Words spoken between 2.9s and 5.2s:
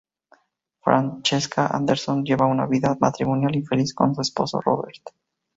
matrimonial infeliz con su esposo Robert.